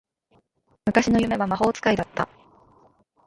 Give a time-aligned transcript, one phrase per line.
[0.87, 2.27] 昔の夢は魔法使いだった